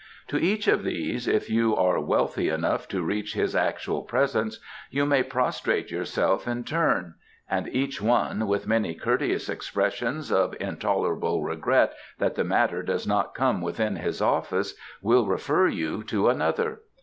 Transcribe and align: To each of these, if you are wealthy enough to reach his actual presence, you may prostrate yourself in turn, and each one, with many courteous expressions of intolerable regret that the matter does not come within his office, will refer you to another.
To 0.29 0.39
each 0.41 0.67
of 0.67 0.83
these, 0.83 1.27
if 1.27 1.47
you 1.47 1.75
are 1.75 1.99
wealthy 1.99 2.49
enough 2.49 2.87
to 2.87 3.03
reach 3.03 3.35
his 3.35 3.55
actual 3.55 4.01
presence, 4.01 4.57
you 4.89 5.05
may 5.05 5.21
prostrate 5.21 5.91
yourself 5.91 6.47
in 6.47 6.63
turn, 6.63 7.13
and 7.47 7.67
each 7.67 8.01
one, 8.01 8.47
with 8.47 8.65
many 8.65 8.95
courteous 8.95 9.47
expressions 9.47 10.31
of 10.31 10.55
intolerable 10.59 11.43
regret 11.43 11.93
that 12.17 12.33
the 12.33 12.43
matter 12.43 12.81
does 12.81 13.05
not 13.05 13.35
come 13.35 13.61
within 13.61 13.97
his 13.97 14.23
office, 14.23 14.73
will 15.03 15.27
refer 15.27 15.67
you 15.67 16.01
to 16.05 16.29
another. 16.29 16.81